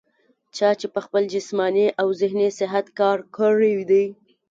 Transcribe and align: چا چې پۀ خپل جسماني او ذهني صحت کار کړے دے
چا 0.55 0.69
چې 0.79 0.87
پۀ 0.93 0.99
خپل 1.05 1.23
جسماني 1.33 1.87
او 2.01 2.07
ذهني 2.21 2.47
صحت 2.59 2.85
کار 2.99 3.17
کړے 3.35 3.73
دے 3.89 4.03